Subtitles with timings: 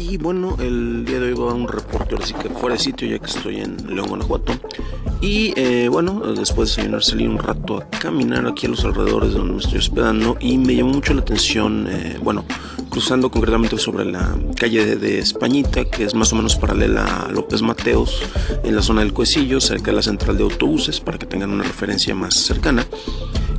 [0.00, 3.06] Y bueno, el día de hoy voy a un reporte, así que fuera de sitio,
[3.06, 4.54] ya que estoy en León, Guanajuato.
[5.20, 9.32] Y eh, bueno, después de desayunar salí un rato a caminar aquí a los alrededores
[9.32, 12.46] de donde me estoy hospedando y me llamó mucho la atención, eh, bueno,
[12.88, 17.60] cruzando concretamente sobre la calle de, Españita, que es más o menos paralela a López
[17.60, 18.22] Mateos,
[18.64, 21.64] en la zona del Cuecillo, cerca de la central de autobuses, para que tengan una
[21.64, 22.86] referencia más cercana.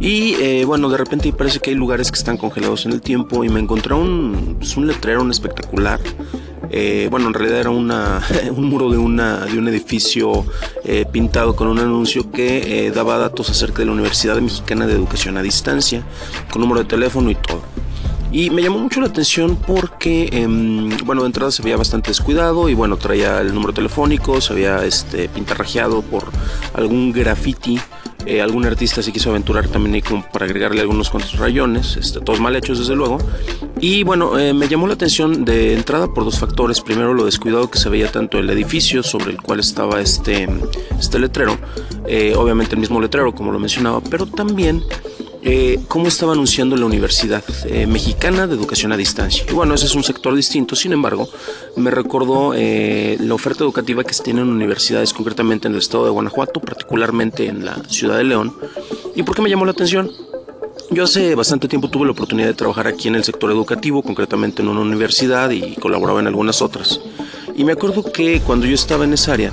[0.02, 3.44] Y eh, bueno, de repente parece que hay lugares que están congelados en el tiempo
[3.44, 6.00] y me encontré un, pues, un letrero, un espectacular.
[6.72, 8.20] Eh, bueno, en realidad era una,
[8.56, 10.44] un muro de, una, de un edificio
[10.84, 15.38] eh, pintado con un anuncio que daba datos acerca de la Universidad Mexicana de Educación
[15.38, 16.04] a Distancia,
[16.52, 17.62] con número de teléfono y todo.
[18.32, 22.70] Y me llamó mucho la atención porque, em, bueno, de entrada se veía bastante descuidado
[22.70, 26.24] y bueno, traía el número telefónico, se había este, pintarrajeado por
[26.74, 27.80] algún graffiti
[28.26, 32.20] eh, algún artista se quiso aventurar también ahí como para agregarle algunos cuantos rayones, este,
[32.20, 33.18] todos mal hechos desde luego.
[33.80, 36.82] Y bueno, eh, me llamó la atención de entrada por dos factores.
[36.82, 40.48] Primero, lo descuidado que se veía tanto el edificio sobre el cual estaba este,
[41.00, 41.58] este letrero,
[42.08, 44.84] eh, obviamente el mismo letrero como lo mencionaba, pero también
[45.44, 49.44] eh, cómo estaba anunciando la Universidad eh, Mexicana de Educación a Distancia.
[49.50, 51.28] Y bueno, ese es un sector distinto, sin embargo,
[51.76, 56.06] me recordó eh, la oferta educativa que se tiene en universidades, concretamente en el estado
[56.06, 58.56] de Guanajuato, particularmente en la ciudad de León.
[59.16, 60.12] ¿Y por qué me llamó la atención?
[60.92, 64.62] Yo hace bastante tiempo tuve la oportunidad de trabajar aquí en el sector educativo, concretamente
[64.62, 67.00] en una universidad y colaboraba en algunas otras.
[67.56, 69.52] Y me acuerdo que cuando yo estaba en esa área,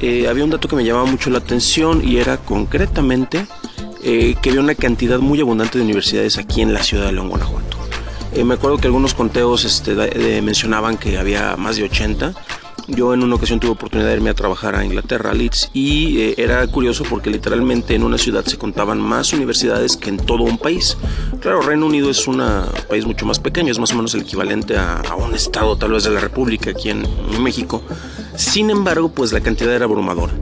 [0.00, 3.46] había un dato que me llamaba mucho la atención y era concretamente
[4.10, 7.28] eh, que había una cantidad muy abundante de universidades aquí en la ciudad de León,
[7.28, 7.76] Guanajuato.
[8.32, 12.32] Eh, me acuerdo que algunos conteos este, mencionaban que había más de 80.
[12.86, 16.20] Yo en una ocasión tuve oportunidad de irme a trabajar a Inglaterra, a Leeds, y
[16.20, 20.44] eh, era curioso porque literalmente en una ciudad se contaban más universidades que en todo
[20.44, 20.96] un país.
[21.40, 22.42] Claro, Reino Unido es un
[22.88, 26.04] país mucho más pequeño, es más o menos el equivalente a, un estado tal vez
[26.04, 27.06] de la República aquí en
[27.42, 27.82] México.
[28.36, 30.32] Sin embargo, pues la cantidad era abrumadora.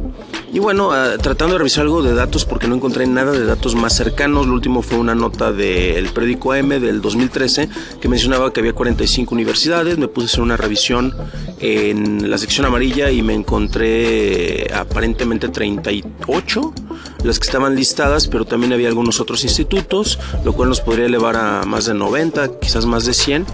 [0.56, 3.74] Y bueno, ah, tratando de revisar algo de datos porque no encontré nada de datos
[3.74, 4.46] más cercanos.
[4.46, 7.68] Lo último fue una nota del periódico AM del 2013
[8.00, 9.98] que mencionaba que había 45 universidades.
[9.98, 11.14] Me puse a hacer una revisión
[11.60, 16.72] en la sección amarilla y me encontré eh, aparentemente 38
[17.22, 21.36] las que estaban listadas, pero también había algunos otros institutos, lo cual nos podría elevar
[21.36, 23.44] a más de 90, quizás más de 100.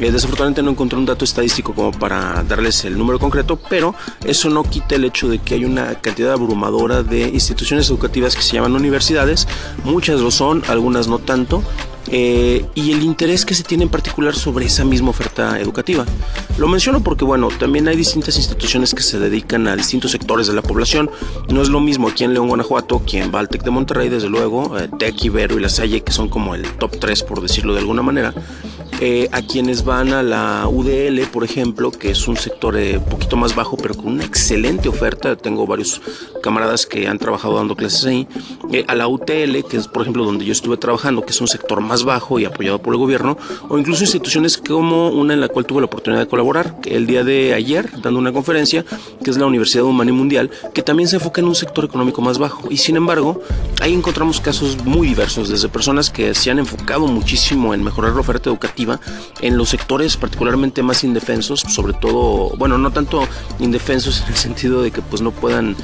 [0.00, 3.94] Eh, desafortunadamente no encontré un dato estadístico como para darles el número concreto, pero
[4.24, 8.42] eso no quita el hecho de que hay una cantidad abrumadora de instituciones educativas que
[8.42, 9.48] se llaman universidades.
[9.84, 11.62] Muchas lo son, algunas no tanto.
[12.10, 16.06] Eh, y el interés que se tiene en particular sobre esa misma oferta educativa.
[16.56, 20.54] Lo menciono porque, bueno, también hay distintas instituciones que se dedican a distintos sectores de
[20.54, 21.10] la población.
[21.48, 24.78] No es lo mismo aquí en León, Guanajuato, que en Valtec de Monterrey, desde luego,
[24.78, 27.80] eh, Tec, Ibero y La Salle, que son como el top 3, por decirlo de
[27.80, 28.32] alguna manera.
[29.00, 33.00] Eh, a quienes van a la UDL, por ejemplo, que es un sector un eh,
[33.08, 35.36] poquito más bajo, pero con una excelente oferta.
[35.36, 36.00] Tengo varios
[36.42, 38.26] camaradas que han trabajado dando clases ahí.
[38.72, 41.46] Eh, a la UTL, que es, por ejemplo, donde yo estuve trabajando, que es un
[41.46, 43.38] sector más bajo y apoyado por el gobierno,
[43.68, 47.22] o incluso instituciones como una en la cual tuve la oportunidad de colaborar el día
[47.22, 48.84] de ayer, dando una conferencia,
[49.22, 52.20] que es la Universidad Humana y Mundial, que también se enfoca en un sector económico
[52.20, 52.66] más bajo.
[52.68, 53.40] Y sin embargo,
[53.80, 58.20] ahí encontramos casos muy diversos, desde personas que se han enfocado muchísimo en mejorar la
[58.20, 58.87] oferta educativa
[59.40, 63.26] en los sectores particularmente más indefensos, sobre todo, bueno, no tanto
[63.58, 65.76] indefensos en el sentido de que pues no puedan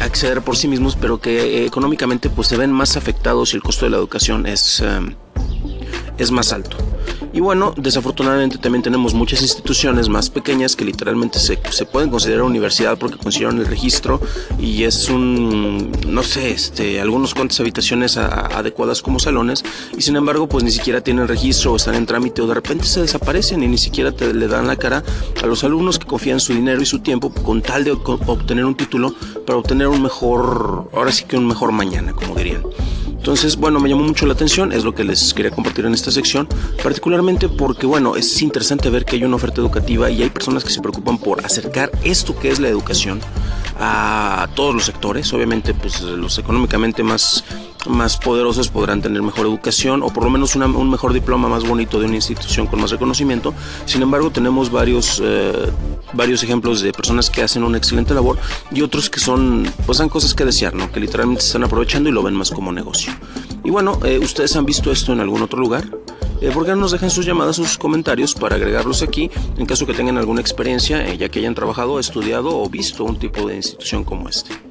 [0.00, 3.62] acceder por sí mismos, pero que eh, económicamente pues se ven más afectados y el
[3.62, 5.16] costo de la educación es, eh,
[6.18, 6.76] es más alto.
[7.38, 12.42] Y bueno, desafortunadamente también tenemos muchas instituciones más pequeñas que literalmente se, se pueden considerar
[12.42, 14.20] universidad porque consiguieron el registro
[14.58, 19.62] y es un, no sé, este, algunos cuantas habitaciones adecuadas como salones
[19.96, 22.86] y sin embargo pues ni siquiera tienen registro o están en trámite o de repente
[22.86, 25.04] se desaparecen y ni siquiera le dan la cara
[25.40, 28.74] a los alumnos que confían su dinero y su tiempo con tal de obtener un
[28.74, 29.14] título
[29.46, 32.64] para obtener un mejor, ahora sí que un mejor mañana, como dirían.
[33.18, 36.10] Entonces, bueno, me llamó mucho la atención, es lo que les quería compartir en esta
[36.10, 36.48] sección,
[36.82, 40.70] particularmente porque, bueno, es interesante ver que hay una oferta educativa y hay personas que
[40.70, 43.20] se preocupan por acercar esto que es la educación
[43.78, 47.44] a todos los sectores, obviamente, pues los económicamente más
[47.86, 51.98] más poderosos podrán tener mejor educación o por lo menos un mejor diploma más bonito
[51.98, 53.54] de una institución con más reconocimiento.
[53.86, 55.70] Sin embargo, tenemos varios, eh,
[56.12, 58.38] varios ejemplos de personas que hacen una excelente labor
[58.70, 60.90] y otros que son, pues dan cosas que desear, ¿no?
[60.90, 63.12] Que literalmente se están aprovechando y lo ven más como negocio.
[63.64, 65.84] Y bueno, eh, ¿ustedes han visto esto en algún otro lugar?
[66.40, 69.86] Eh, ¿Por qué no nos dejan sus llamadas, sus comentarios para agregarlos aquí en caso
[69.86, 74.04] que tengan alguna experiencia, ya que hayan trabajado, estudiado o visto un tipo de institución
[74.04, 74.67] como este?